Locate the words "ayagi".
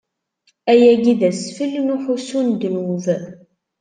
0.71-1.13